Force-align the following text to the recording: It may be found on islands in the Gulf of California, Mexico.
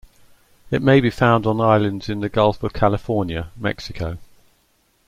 It 0.71 0.81
may 0.81 0.99
be 0.99 1.11
found 1.11 1.45
on 1.45 1.61
islands 1.61 2.09
in 2.09 2.21
the 2.21 2.27
Gulf 2.27 2.63
of 2.63 2.73
California, 2.73 3.51
Mexico. 3.55 4.17